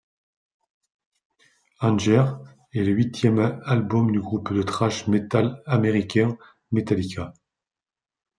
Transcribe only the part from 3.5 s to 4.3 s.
album du